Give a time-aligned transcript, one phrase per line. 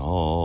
[0.00, 0.39] no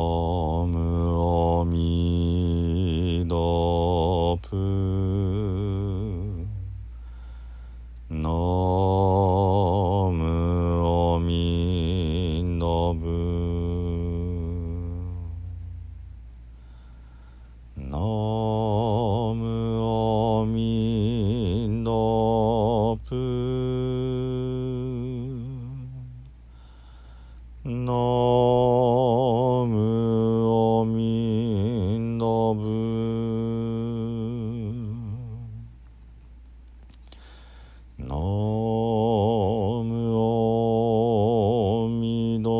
[42.46, 42.52] の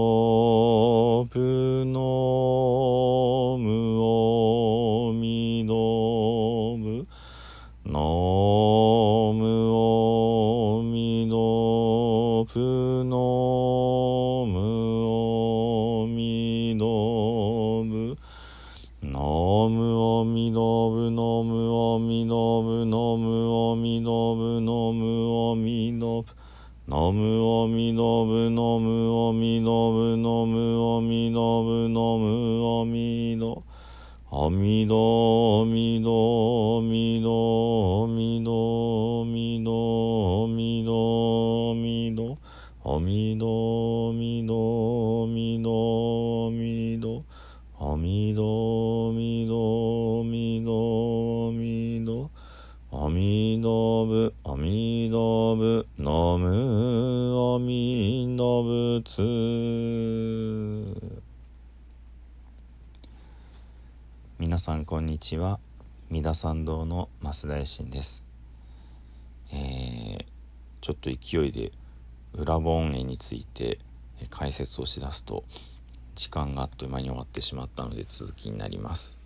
[64.66, 65.60] さんこんにちは
[66.10, 68.24] 三田参道の増大臣です
[69.52, 70.26] えー、
[70.82, 71.72] ちょっと勢いで
[72.34, 73.78] 裏本絵について
[74.20, 75.44] え解説をしだすと
[76.16, 79.20] 時間があっという間に終わってしまったので続きになります。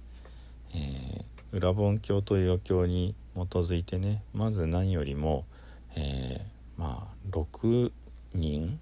[0.76, 5.46] えー、裏本教というお経に基づいてねまず何よりも、
[5.96, 7.94] えー、まあ6
[8.34, 8.78] 人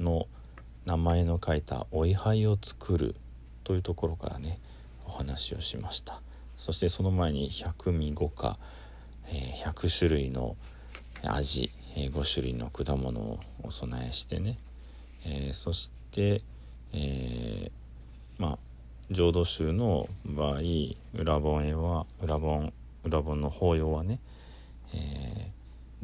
[0.00, 0.26] の
[0.86, 3.14] 名前の書いたお位牌を作る
[3.62, 4.58] というところからね
[5.14, 6.20] 話をしました。
[6.56, 8.58] そしてその前に百味五花、
[9.28, 10.56] えー、100種類の
[11.22, 14.58] 味、えー、5種類の果物をお供えしてね、
[15.24, 16.42] えー、そして
[16.96, 18.58] えー、まあ
[19.10, 20.60] 浄土宗の場合
[21.12, 24.20] 裏本絵は裏本裏本の法要はね、
[24.94, 25.50] え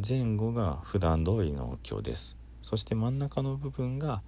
[0.00, 2.36] ー、前後が普段通りのお経です。
[2.60, 4.20] そして真ん中の部分が、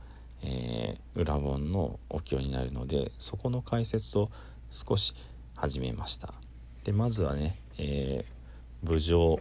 [0.42, 4.30] えー、裏本のお経になるのでそこの解説を
[4.72, 5.14] 少し
[5.54, 6.34] 始めました。
[6.82, 9.38] でまずはね、えー、武将、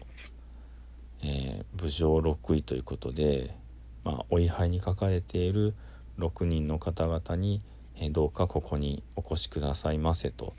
[1.23, 3.55] えー、武将六位ということで、
[4.03, 5.73] まあ、お位牌に書かれている
[6.21, 7.61] 「6人の方々に、
[7.95, 10.53] えどうかここにお越しくださいませと、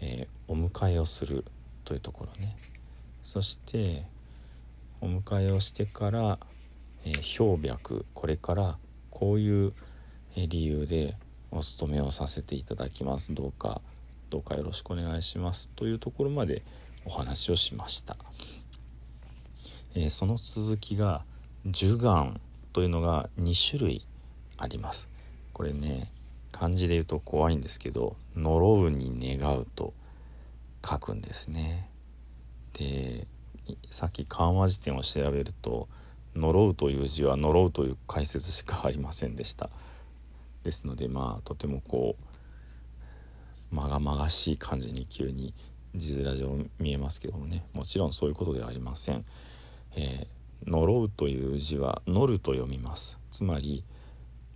[0.00, 1.44] え、お迎えをする
[1.84, 2.56] というところね。
[3.22, 4.04] そして
[5.00, 6.38] お迎えをしてから、
[7.04, 8.78] えー、氷白これから
[9.10, 9.72] こういう
[10.36, 11.16] 理由で
[11.50, 13.34] お勤めをさせていただきます。
[13.34, 13.80] どうか
[14.32, 16.62] どうかよろしくお願いしますというところまで
[17.04, 18.16] お話をしました、
[19.94, 21.22] えー、その続きが
[21.66, 22.40] 呪願
[22.72, 24.06] というのが2種類
[24.56, 25.10] あります。
[25.52, 26.10] これね
[26.50, 29.92] 漢字で言うと怖いんですけど「呪うに願う」と
[30.82, 31.90] 書くんですね。
[32.72, 33.26] で
[33.90, 35.90] さっき漢和辞典を調べると
[36.34, 39.68] 「呪う」という字は「呪う」という解説しかありませんでした。
[40.62, 42.31] ですのでまあとてもこう
[43.72, 45.54] まがまがしい感じに急に
[45.94, 49.24] 字面上見えますけどもねもちろんそういうことではありません、
[49.96, 53.84] えー、呪うという字は「乗る」と読みますつまり「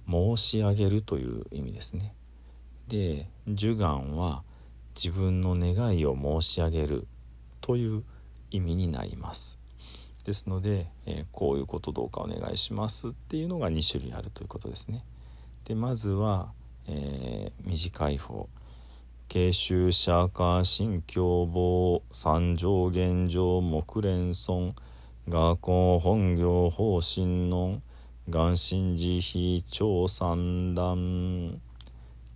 [0.08, 2.14] 申し上げるという意味ですね。
[2.88, 4.44] で呪願は
[4.94, 7.06] 自分の願いを申し上げる
[7.60, 8.04] という
[8.50, 9.58] 意味になります。
[10.24, 15.04] ですので、えー、こういうことどうかお願いしますっていうのが2種類あるということですね。
[15.64, 16.52] でまずは、
[16.86, 18.48] えー、短い方
[19.28, 24.72] 「慶州釈迦新教坊三条現状木蓮尊
[25.28, 27.82] 学校本業方針論
[28.28, 31.60] 眼神慈悲超三段。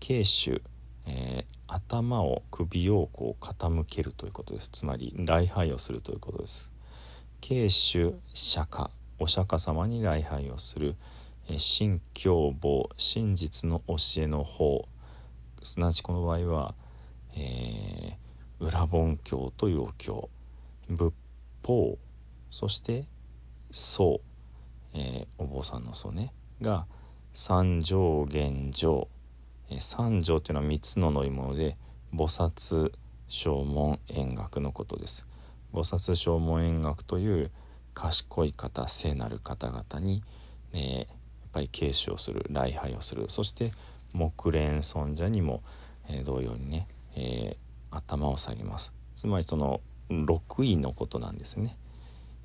[0.00, 0.62] 慶主、
[1.06, 4.70] えー、頭を首をこう傾けるということです。
[4.70, 6.72] つまり礼拝をするということです。
[7.40, 8.90] 慶主釈迦
[9.20, 10.96] お釈迦様に礼拝をする、
[11.48, 14.88] えー、新教母真実の教えの方
[15.62, 16.74] すなわちこの場合は、
[17.36, 20.28] えー、裏本教というお経。
[20.88, 21.14] 仏
[21.64, 21.98] 法。
[22.50, 23.06] そして
[23.70, 24.20] 僧。
[24.92, 26.32] えー、お坊さんの祖ね。
[26.60, 26.86] が
[27.32, 29.08] 三条現状、
[29.70, 31.76] え三条というのは3つの乗り物で
[32.12, 32.92] 菩薩
[33.28, 35.26] 正門円覚のことです。
[35.72, 37.50] 菩薩正門円覚という
[37.94, 40.22] 賢い方聖なる方々に、
[40.72, 41.06] ね、やっ
[41.52, 43.26] ぱり継承する礼拝をする。
[43.28, 43.72] そして
[44.12, 45.62] 木蓮尊者にも、
[46.08, 48.92] えー、同様にね、えー、頭を下げます。
[49.14, 49.80] つまりその
[50.10, 51.76] 6位のことなんですね、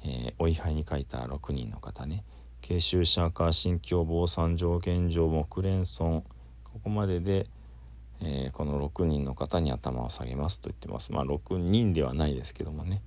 [0.04, 2.24] えー、お位牌に書いた6人の方ね。
[2.62, 6.24] 慶州社科新教坊三条現状木蓮尊。
[6.64, 7.48] ここまでで、
[8.22, 11.12] えー、この6人の方に頭を下げますと言ってます。
[11.12, 13.02] まあ6人ではないですけどもね。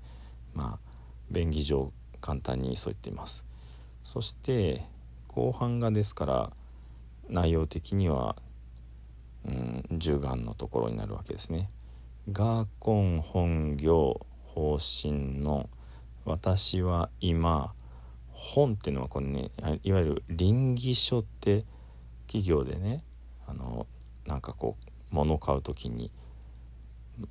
[0.54, 0.90] まあ
[1.31, 3.44] 便宜上簡単にそう言っています。
[4.04, 4.87] そして
[5.28, 6.52] 後半がですから
[7.28, 8.37] 内容的には、
[9.46, 11.70] うん、十眼のところになるわけですね。
[12.31, 15.70] が根本業方針の
[16.25, 17.73] 私は今
[18.32, 19.50] 本っていうのはこのね
[19.82, 21.64] いわゆる倫理書って
[22.26, 23.02] 企業でね
[23.46, 23.87] あの
[24.26, 26.11] なんかこう物を買う時に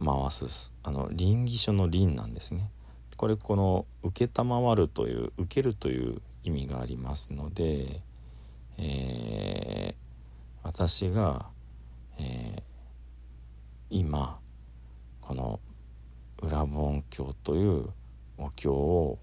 [0.04, 2.72] 回すあの倫理書の倫なんですね。
[3.16, 8.02] これこの「承る」という「受ける」という意味がありますので、
[8.78, 9.96] えー、
[10.64, 11.50] 私が、
[12.18, 12.62] えー、
[13.90, 14.40] 今
[15.22, 15.60] この
[16.42, 17.90] 裏本教という
[18.38, 19.18] お経を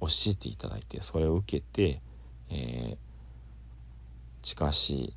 [0.00, 2.00] 教えていただいてそれを受けて、
[2.50, 2.96] えー、
[4.42, 5.14] 近しい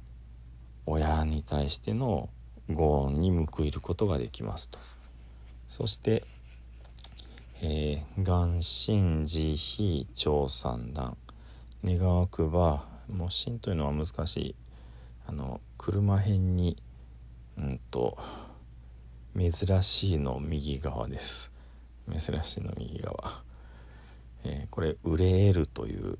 [0.85, 2.29] 親に対しての
[2.69, 4.79] ご恩に報いることができますと。
[5.67, 6.23] そして
[7.61, 9.57] えー、願心慈
[9.99, 11.17] 悲長三段
[11.83, 14.55] 願わくばもう心というのは難しい
[15.27, 16.81] あの車辺に
[17.59, 18.17] うんと
[19.37, 21.51] 珍しいの右側です。
[22.09, 23.43] 珍しいの右側、
[24.43, 26.17] えー、これ憂えるという、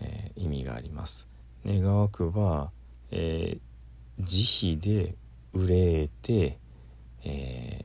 [0.00, 1.28] えー、意味があります。
[1.64, 2.72] 願わくば、
[3.10, 5.14] えー、慈悲で
[5.52, 6.58] 憂えて、
[7.24, 7.84] えー、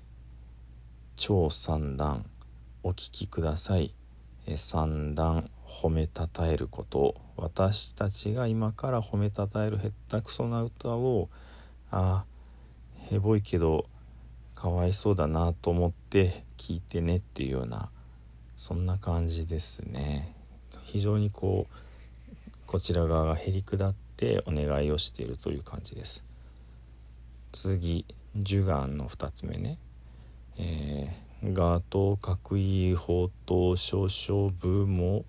[1.16, 2.26] 長三段
[2.82, 3.94] お聞きください。
[4.58, 7.16] 三段褒めたたえること。
[7.38, 11.30] 私たちが今から褒めたたえるへったくそな歌を
[11.90, 12.33] ああ
[13.14, 13.86] へぼいけど
[14.56, 17.90] かわいそうだなと思って聞いてねっていうような
[18.58, 20.36] そんな感じですね。
[20.84, 21.74] 非常にこう
[22.66, 26.24] こちら側がへり下ってお願いをしているという感じです。
[27.52, 28.06] 次
[28.36, 29.78] 呪願の2つ目ね。
[30.58, 35.26] えーがと各位法と少々部も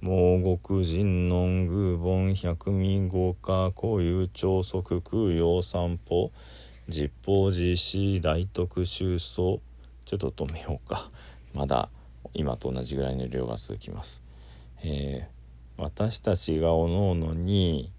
[0.00, 6.30] 盲国人の偶本百味五花古有朝息空用散歩
[6.88, 9.60] 実法実施大徳収宗
[10.04, 11.10] ちょっと止めようか。
[11.52, 11.88] まだ
[12.34, 14.22] 今と同じぐらいの量が続きます、
[14.82, 17.90] えー、私たちがおのおのに、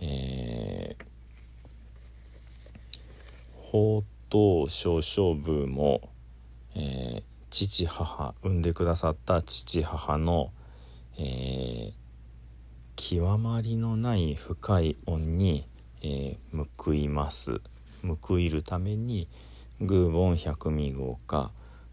[0.00, 1.04] えー、
[3.70, 6.10] 法と少々部も
[6.74, 10.52] えー、父母産んでくださった父母の、
[11.18, 11.92] えー、
[12.96, 15.66] 極まりのない深い恩に、
[16.02, 17.60] えー、報います。
[18.02, 19.28] 報いるために
[19.80, 21.52] グーボン百味号か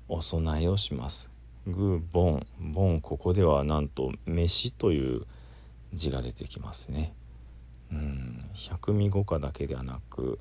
[0.10, 1.30] お供えをします。
[1.66, 5.26] グーボンボンここではなんと飯という
[5.94, 7.14] 字が出てきますね。
[7.92, 10.40] うん百味五花だけではなく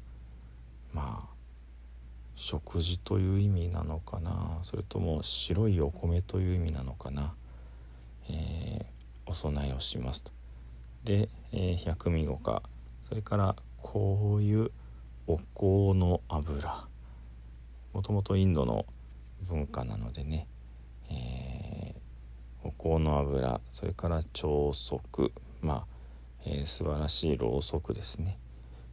[0.92, 1.36] まあ
[2.34, 4.58] 食事という意味なのかな。
[4.62, 7.34] それとも白いお米という意味なのかな、
[8.28, 10.32] えー、お供えをしますと。
[11.04, 12.62] で、えー、百味五花
[13.02, 14.70] それからこういう
[15.28, 16.84] お香の油。
[17.92, 18.86] もともとインドの
[19.42, 20.46] 文化なのでね、
[21.10, 23.60] えー、お香の油。
[23.70, 25.32] それから朝食。
[25.60, 25.86] まあ、
[26.44, 28.38] えー、素晴らしいろうそくですね。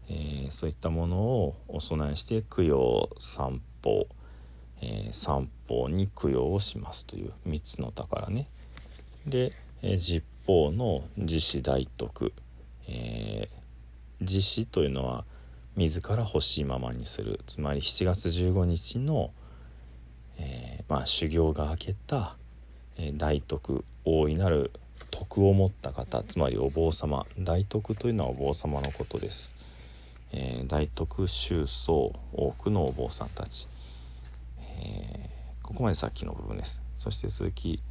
[0.10, 4.06] えー、そういったものをお供えして供養三宝、
[4.82, 7.34] えー、三宝に供養をしますという。
[7.48, 8.50] 3つの宝ね。
[9.28, 12.34] で、えー、実法の自死大徳、
[12.88, 13.56] えー、
[14.22, 15.26] 自死というのは
[15.76, 17.40] 自ら欲しいままにする。
[17.48, 19.32] つまり7月15日の、
[20.38, 22.36] えー、まあ、修行が明けた、
[22.98, 24.72] えー、大徳大いなる
[25.10, 29.56] 徳を持った方つまりお坊様大徳というのはお坊様のことです。
[30.32, 33.68] えー、大徳宗僧多くのお坊さんたち、
[34.60, 35.30] え、
[35.62, 36.82] ここまでさっきの部分です。
[36.96, 37.82] そして続き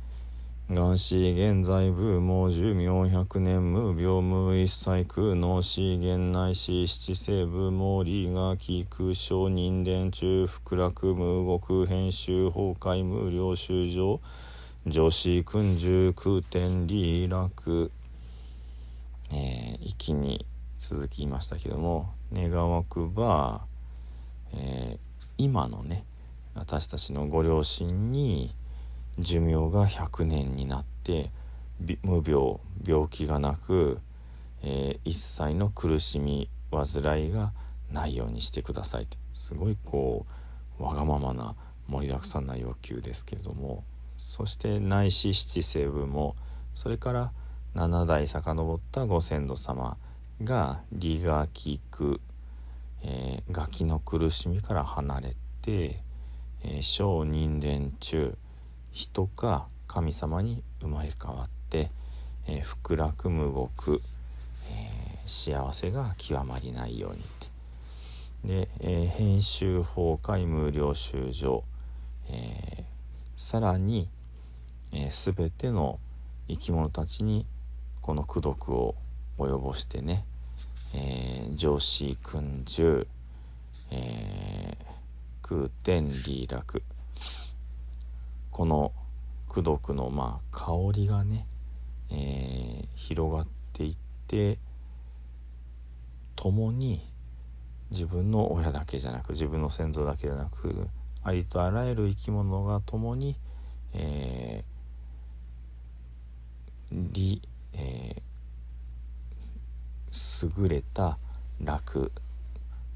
[0.69, 14.21] 元子現在部も寿命百年無病無一切空の資源内し七世部も理が気空小人伝中福楽無極編集崩壊無料修上
[14.87, 17.90] 女子訓十空天理楽。
[19.33, 20.47] えー、一気に
[20.78, 23.62] 続きましたけども願わくば、
[24.54, 26.04] えー、今のね
[26.54, 28.54] 私たちのご両親に
[29.19, 31.31] 寿命が100年になって
[32.02, 33.99] 無病病気がなく、
[34.62, 37.52] えー、一切の苦しみ煩いが
[37.90, 40.26] ないようにしてくださいってすごいこ
[40.78, 41.54] うわがままな
[41.88, 43.85] 盛りだくさんな要求ですけれども。
[44.33, 46.37] そして内視七成分も
[46.75, 47.33] それから
[47.75, 49.99] 7代遡ったご先祖様
[50.42, 52.21] が利が利く、
[53.02, 56.02] えー、ガキの苦しみから離れて、
[56.64, 58.37] えー、小人伝中
[58.92, 61.90] 人か神様に生まれ変わって、
[62.46, 64.00] えー、福楽無極、
[64.70, 67.52] えー、幸せが極まりないようにって。
[68.44, 71.64] で、え、編集崩壊無料修所、
[72.28, 72.84] え、
[73.37, 74.08] さらに、
[74.92, 75.99] えー、全ての
[76.49, 77.46] 生き物たちに
[78.00, 78.94] この功徳を
[79.38, 80.25] 及ぼしてね、
[80.94, 83.06] えー、上司君獣、
[83.90, 86.82] えー、空天理楽
[88.52, 88.92] この
[89.50, 91.47] 功徳のまあ香りがね、
[92.11, 93.97] えー、広がっていっ
[94.28, 94.59] て
[96.37, 97.11] 共に
[97.90, 100.87] 自分の親だけじゃなく自分の先祖だけじゃなく
[101.25, 103.37] ありとあらゆる生き物が共に、
[103.94, 107.42] えー、利、
[107.73, 111.16] えー、優れた
[111.59, 112.12] 楽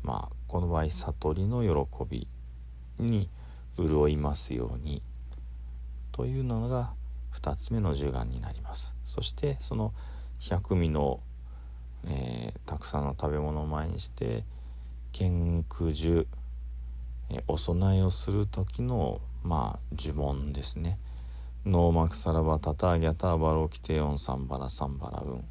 [0.02, 2.28] まあこの場合悟りの喜び
[2.98, 3.30] に
[3.78, 5.02] 潤いますように
[6.16, 6.94] というのが
[7.34, 8.94] 2つ目の呪願になります。
[9.04, 9.92] そしてその
[10.38, 11.20] 百味の、
[12.06, 14.44] えー、たくさんの食べ物を前にして
[15.12, 16.26] 献苦樹、
[17.28, 20.98] えー、お供えをする時のまあ呪文ですね。
[21.66, 25.44] ノーマクサラバタターギャタバロキテオンサンバラサンバラウン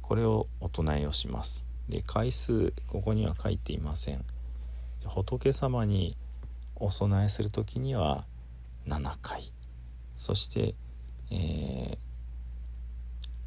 [0.00, 1.64] これをお唱えをします。
[1.88, 4.24] で回数ここには書いていません。
[5.04, 6.16] 仏様に
[6.74, 8.24] お供えする時には
[8.88, 9.52] 7回。
[10.20, 10.74] そして、
[11.30, 11.96] え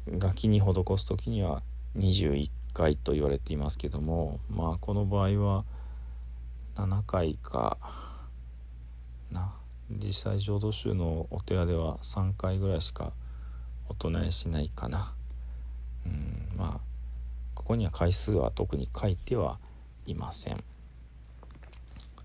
[0.08, 0.64] ー、楽器に施
[0.98, 1.62] す時には
[1.96, 5.64] 21回と言われていますけどもまあこの場合は
[6.74, 7.78] 7回か
[9.30, 9.54] な。
[9.88, 13.12] 実際浄土宗のお寺では3回ぐらいしか
[13.88, 15.14] お唱えしないかな。
[16.04, 16.80] うんまあ
[17.54, 19.60] ここには回数は特に書いては
[20.06, 20.64] いません。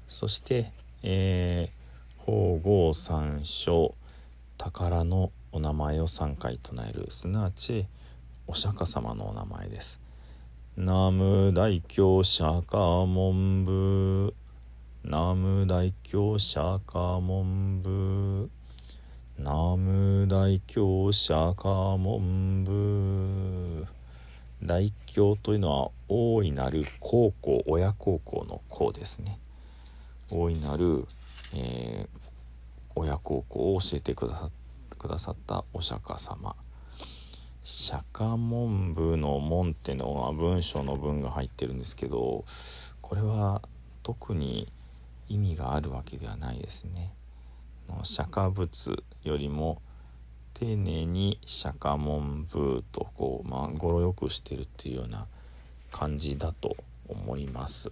[0.07, 0.71] そして
[1.03, 3.93] えー、法号三書。
[4.59, 7.87] 宝のお名前を3回唱えるすなわち
[8.45, 10.01] お釈迦様のお名前です。
[10.75, 14.33] 南無大教釈迦文部。
[15.05, 18.49] 南無大教釈迦文部。
[19.37, 23.87] 南無大教釈迦文部。
[24.61, 29.39] 大教というのは大いなる高校親孝行の校ですね。
[30.29, 31.07] 大いなる、
[31.55, 32.18] えー、
[32.99, 34.49] 親孝行を教えてくださ
[34.97, 36.53] くださったお釈迦様
[37.63, 42.43] 釈迦文部の門っていうのは文章の文が入ってるんですけど
[42.99, 43.61] これは
[44.03, 44.67] 特に
[45.29, 47.13] 意味があるわけではないですね。
[48.03, 49.81] 釈迦仏よりも
[50.53, 55.25] 丁寧に釈迦文部とこう、まあ、語呂よくしてるっていうような
[55.91, 56.75] 感じだと
[57.07, 57.91] 思います。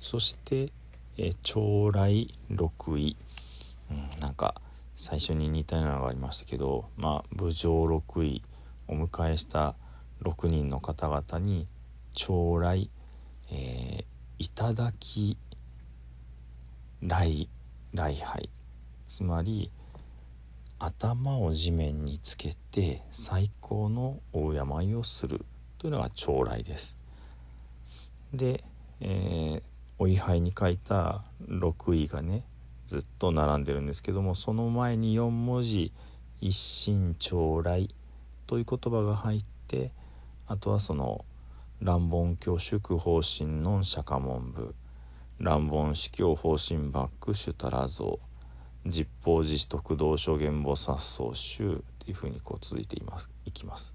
[0.00, 0.70] そして
[1.16, 3.16] え将来6位、
[3.90, 4.54] うん、なんか
[4.94, 8.42] 最初に似たようなのがありましたけどまあ武将6位
[8.88, 9.74] お迎えした
[10.22, 11.66] 6人の方々に
[12.14, 12.90] 将来、
[13.50, 14.04] えー、
[14.38, 15.36] いただき
[17.02, 17.48] 礼
[17.92, 18.48] 礼拝
[19.06, 19.70] つまり
[20.78, 25.44] 頭を地面につけて最高の大病をする
[25.78, 26.98] というのが将来です。
[28.32, 28.64] で、
[29.00, 29.62] えー
[29.98, 32.44] お位牌に書いた6位がね
[32.86, 35.92] ずっと並んでるんですけどもその前に4文字
[36.40, 37.94] 「一心長来」
[38.46, 39.92] という言葉が入って
[40.46, 41.24] あとはその
[41.80, 44.74] 「乱本教祝方針の釈迦文部」
[45.38, 48.18] 「乱本司教方針バックシュタラ像」
[48.86, 53.30] 「実法自主特道諸言菩薩総集」っていうふうにこう続いています。
[53.46, 53.94] いきます。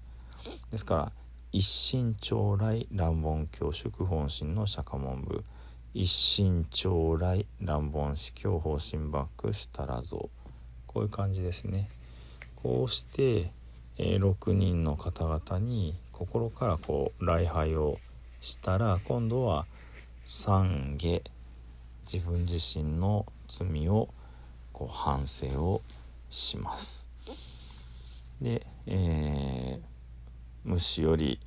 [0.70, 1.12] ですから
[1.52, 5.44] 一心長来乱本教祝方針の釈迦文部。
[5.92, 10.30] 一心長来乱本司教方針バックシュタラ像
[10.86, 11.88] こういう感じですね。
[12.56, 13.50] こうして、
[13.98, 17.98] えー、6人の方々に心からこう礼拝を
[18.40, 19.66] したら今度は
[20.24, 21.22] 懺悔。
[22.12, 24.08] 自分自身の罪を
[24.72, 25.80] こう反省を
[26.28, 27.08] します。
[28.40, 29.80] で、えー、
[30.64, 31.38] 虫より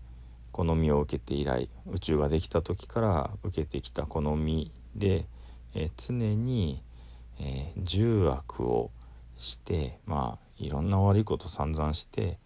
[0.53, 5.25] 好みを受けて以来宇宙ができた時から受けてきた好みで、
[5.74, 6.81] えー、常に、
[7.39, 8.91] えー、重悪を
[9.38, 12.38] してまあいろんな悪いこと散々して、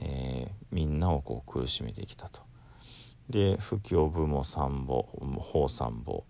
[0.00, 2.40] えー、みんなをこう苦しめてきたと。
[3.28, 5.04] で不況部も三母
[5.40, 6.24] 法三母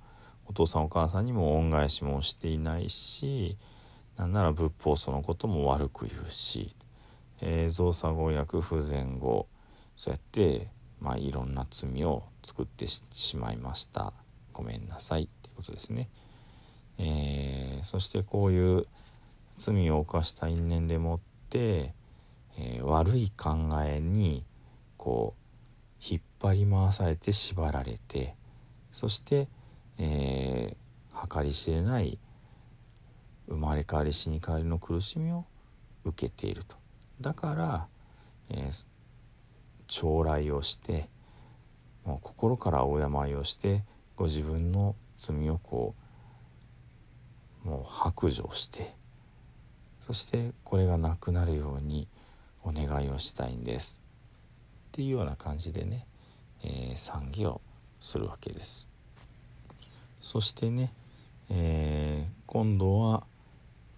[0.47, 3.57] お父さんお母さんにも恩返しもしていないし
[4.17, 6.77] なんなら仏法そのことも悪く言うし、
[7.41, 9.49] え、造作語訳不全語
[9.97, 10.69] そうやって
[11.03, 14.13] まあいろんな罪を作ってしまいました
[14.53, 16.09] ごめんなさいっていうことですね。
[16.99, 18.87] えー、そしてこういう
[19.57, 21.95] 罪を犯した因縁でもって、
[22.57, 24.45] えー、悪い考えに
[24.97, 28.37] こう引っ張り回されて縛られて
[28.93, 29.49] そして、
[29.99, 32.19] えー、計り知れない
[33.49, 35.47] 生まれ変わり死に変わりの苦しみを
[36.05, 36.77] 受けていると
[37.21, 37.87] だから、
[38.51, 38.87] えー、
[39.93, 41.11] 将来をして
[42.07, 43.85] もう心からお病いをして
[44.17, 45.95] ご自分の罪をこ
[47.67, 48.95] うもう白状して
[50.01, 52.09] そしてこれがなくなるように
[52.65, 54.01] お願いをしたいんです。
[54.89, 56.07] っていうような感じでね、
[56.65, 57.61] えー、賛義を
[58.01, 58.89] するわけです。
[60.23, 60.93] そしてね、
[61.51, 63.25] えー、今度は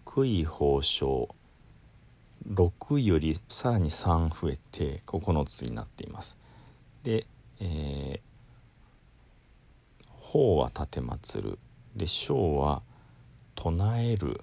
[0.04, 1.34] 悔い報奨
[2.48, 6.36] 6位よりさらに3増えて9つになっています。
[7.02, 7.26] で、
[7.60, 11.58] えー、法は立てまつる。
[11.96, 12.82] で章は
[13.54, 14.40] 唱える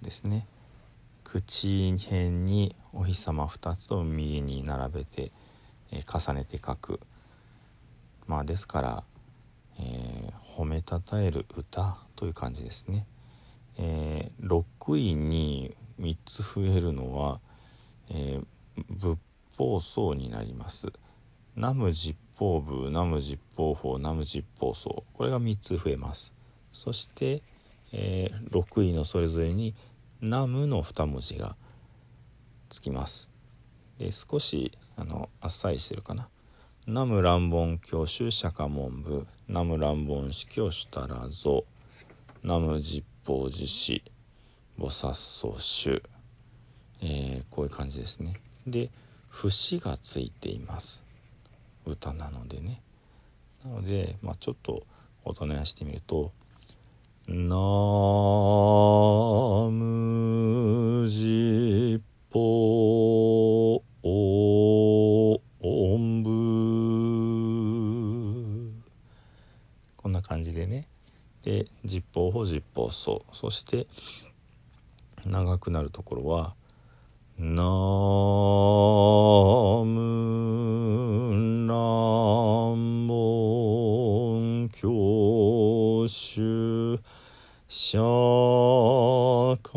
[0.00, 0.46] ですね。
[1.24, 5.32] 口辺にお日様2つを右に並べて、
[5.90, 7.00] えー、重ねて書く。
[8.26, 9.04] まあですから、
[9.78, 13.06] えー、褒めたたえる歌という感じですね。
[13.76, 17.40] えー、6位に3つ増えるのは、
[18.10, 18.44] えー、
[18.88, 19.18] 仏
[19.56, 20.92] 法僧になります。
[21.56, 26.32] 南無実法部南無実法法南無実法僧これが3つ増えます。
[26.72, 27.42] そして、
[27.92, 29.74] えー、6位のそれぞれに
[30.20, 31.56] ナムの2文字が
[32.68, 33.30] つきます。
[33.98, 36.28] で少しあのあっさりしてるかな。
[36.86, 41.64] ナム乱本教主釈迦文部ナム乱本司教主たらぞ
[42.42, 44.02] ナム実法寺師
[44.78, 46.02] 菩薩僧主、
[47.02, 48.40] えー、こういう感じですね。
[48.66, 48.90] で
[49.28, 51.04] 節がついています。
[51.86, 52.80] 歌なのでね。
[53.64, 54.86] なので、まあ、ちょっと
[55.24, 56.32] 音のやしてみると
[57.26, 57.56] 「ナ
[59.70, 63.80] ムジポオ
[65.98, 66.30] ンブ」
[69.96, 70.86] こんな感じでね
[71.42, 73.86] で十方法十方僧そして
[75.26, 76.54] 長くなるところは
[77.38, 77.62] 「ナ
[79.84, 81.74] ムラ
[82.74, 87.00] ンボン教主」
[87.66, 89.68] 釈迦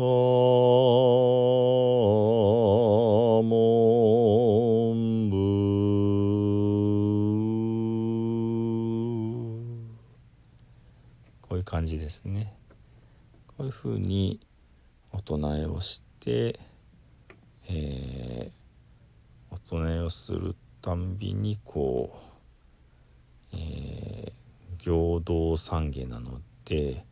[3.42, 5.36] 文部。
[11.42, 12.54] こういう感じですね。
[13.48, 14.38] こういうふうに
[15.28, 16.58] 唱えをして、
[17.68, 22.18] えー、お唱えをするたんびにこ
[23.52, 27.04] う、えー、行動参下なので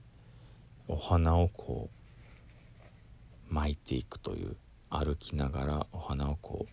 [0.89, 1.91] お花をこ
[3.51, 4.57] う巻いていくという
[4.89, 6.65] 歩きながらお花をこ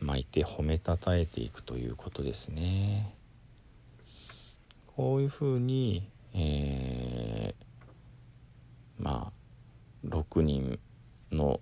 [0.00, 3.14] う巻いて褒めたたえていくということですね。
[4.96, 9.35] こういうふうに、えー、まあ
[10.08, 10.78] 6人
[11.32, 11.60] の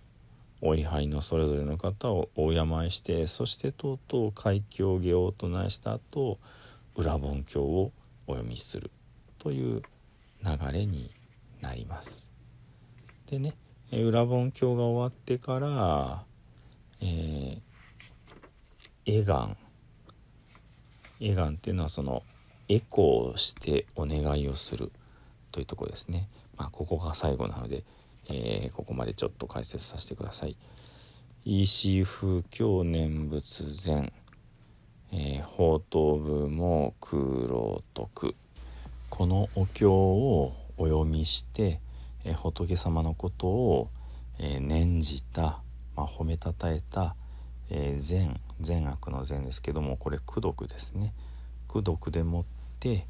[0.60, 6.38] お位牌のそれぞれの方をお敬いしてそしてとうとう海峡下を唱えした後
[6.96, 7.92] 裏本経を
[8.26, 8.90] お読みする
[9.38, 9.82] という
[10.42, 11.10] 流れに
[11.60, 12.32] なります。
[13.26, 13.54] でね
[13.92, 16.24] 裏本経が終わってから、
[17.00, 17.60] えー、
[19.06, 19.56] エガン
[21.20, 22.22] エガンっていうのはその
[22.68, 24.90] エコーしてお願いをする
[25.52, 26.28] というとこですね。
[26.56, 27.84] まあ、ここが最後なので、
[28.28, 30.56] えー、ここまでちょっと解説させてください。
[31.44, 34.12] 石風教念仏前、
[35.12, 38.34] えー、宝刀部も空老徳。
[39.10, 41.80] このお経をお読みして、
[42.24, 43.90] えー、仏様のことを、
[44.38, 45.60] えー、念じた、
[45.94, 47.14] まあ、褒めたたえた、
[47.68, 51.12] えー、善善悪の善ですけどもこれ功徳ですね。
[51.68, 52.44] 功徳でもっ
[52.80, 53.06] て、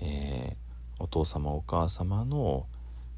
[0.00, 0.56] え
[0.98, 2.66] お父様お母様の、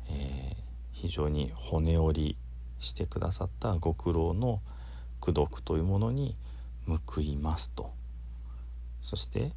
[0.09, 0.57] え
[1.01, 2.37] 非常に骨折り
[2.79, 4.61] してくださったご苦労の
[5.23, 6.37] 功徳というものに
[6.87, 7.93] 報いますと。
[9.01, 9.53] そして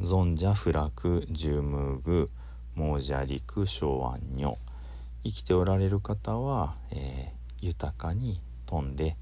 [0.00, 2.30] 存者不落十無具
[2.76, 4.56] 亡者陸昭安女
[5.24, 9.16] 生きておられる方は、えー、豊かに富んで、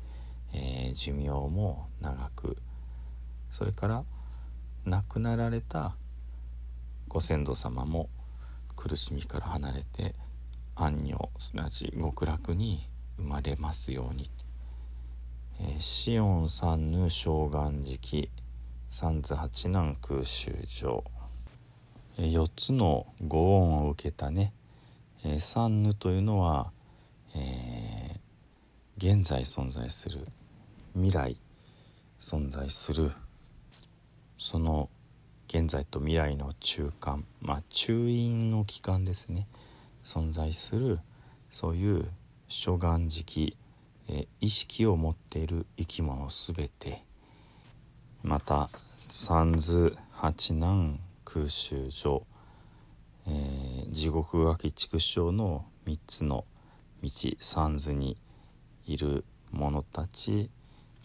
[0.53, 2.59] えー、寿命も長く。
[3.51, 4.05] それから
[4.85, 5.97] 亡くなられた
[7.09, 8.09] ご先祖様も
[8.77, 10.15] 苦しみから離れて
[10.83, 12.89] 安女すなわち極楽に
[13.19, 14.31] 生まれますように
[15.61, 18.31] 「えー、シオン三ぬ正願時期
[18.89, 21.05] 三図八難空襲上」
[22.17, 24.55] えー、4つのご恩を受けたね、
[25.23, 26.73] えー、三ぬというのは、
[27.35, 30.27] えー、現在存在する
[30.95, 31.37] 未来
[32.19, 33.13] 存在する
[34.39, 34.89] その
[35.47, 39.47] 現在と未来の中間まあ中因の期間ですね。
[40.05, 41.01] 存在する
[41.51, 42.09] そういう
[42.49, 43.57] 初願時期、
[44.09, 47.05] え意識を持っている生き物全て
[48.23, 48.69] また
[49.09, 52.27] 三図八難空襲所、
[53.27, 56.45] えー、地獄垣畜生の3つの
[57.03, 58.17] 道三図に
[58.87, 60.51] いる者たち、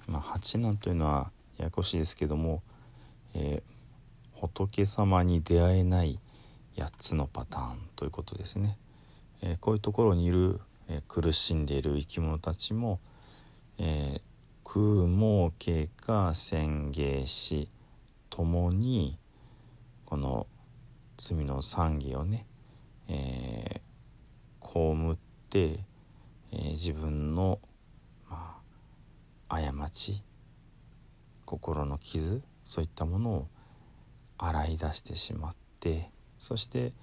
[0.07, 2.61] まあ、八難というのはややこしいですけども、
[3.33, 6.19] えー、仏様に出会えない
[6.75, 8.77] 8つのパターンということですね。
[9.41, 12.99] え、こういうところにいる、え、苦しんでいる生き物たちも、
[13.77, 14.21] えー、
[14.63, 17.69] 空毛経過宣言し
[18.29, 19.17] ともに
[20.05, 20.47] この
[21.17, 22.45] 罪の賛儀をね、
[23.07, 25.17] えー、被っ
[25.49, 25.79] て、
[26.51, 27.59] えー、自分の、
[28.29, 28.57] ま
[29.49, 30.23] あ、過ち
[31.45, 33.47] 心の傷そういったものを
[34.37, 36.93] 洗い出してしまってそして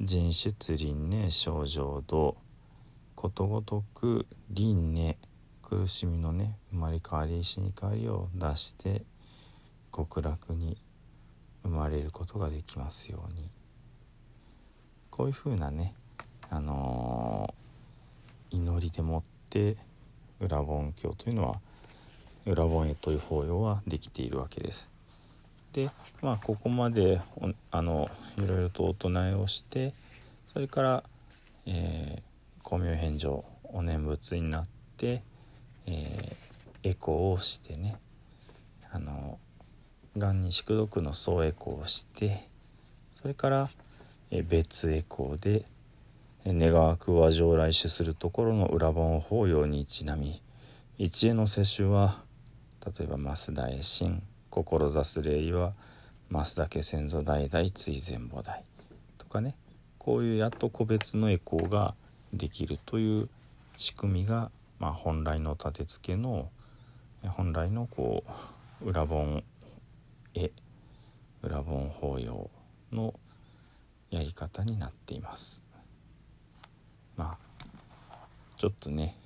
[0.00, 2.36] 人出輪廻症状度
[3.14, 5.16] ことごとく輪廻
[5.62, 9.02] 苦しみのね生まれ変わり死に変わりを出して
[9.94, 10.76] 極楽に
[11.62, 13.48] 生まれることができますように
[15.10, 15.94] こういうふうなね
[16.50, 19.76] あのー、祈りでもって
[20.40, 21.60] 裏本経というのは
[22.46, 24.93] 裏本絵という法要はできているわけです。
[25.74, 25.90] で
[26.22, 27.20] まあここまで
[27.72, 28.08] あの
[28.38, 29.92] いろいろとお唱えをして
[30.52, 31.04] それから、
[31.66, 35.22] えー、公明返上お念仏になって、
[35.86, 37.96] えー、エコーをしてね
[38.92, 39.40] あの
[40.16, 42.48] がんに宿毒の総エコーをして
[43.20, 43.68] それから、
[44.30, 45.66] えー、別エコーで
[46.46, 50.40] 願わくは上来種するところの裏本法要にちなみ
[50.98, 52.22] 一への摂取は
[52.86, 54.22] 例えば増田へ神
[54.62, 55.72] 志す礼は
[56.30, 58.64] 増田家先祖代々追善母代
[59.18, 59.56] とかね
[59.98, 61.94] こういうやっと個別のエコーが
[62.32, 63.28] できるという
[63.76, 66.50] 仕組みが、まあ、本来の立て付けの
[67.22, 68.22] 本来のこ
[68.82, 69.42] う裏本
[70.34, 70.50] 絵
[71.42, 72.50] 裏本法要
[72.92, 73.14] の
[74.10, 75.62] やり方になっています。
[77.16, 79.16] まあちょっとね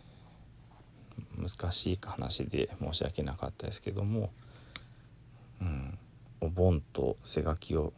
[1.37, 4.31] 難しい話で申し訳なかったですけども
[5.61, 5.99] うん。
[6.41, 7.93] お盆と背書きを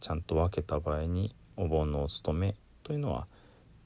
[0.00, 2.54] ちゃんと分けた場合にお盆のお勤め
[2.84, 3.26] というのは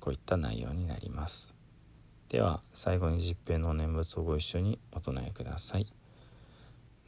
[0.00, 1.54] こういった内容になります。
[2.34, 5.86] では最後に十平の念仏をご一緒にお唱えください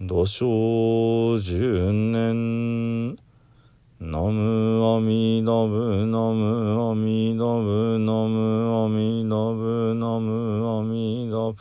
[0.01, 3.17] 土生十年
[3.99, 11.57] ナムアミダブナムアミダブナムアミダブナムアミダブ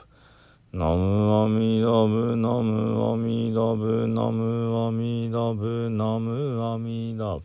[0.77, 7.43] ナムアミダブナムアミダブナムアミダブナムアミダブ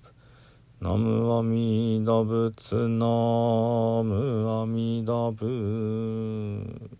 [0.81, 3.07] ナムアミダブツナ
[4.03, 6.99] ムアミダブ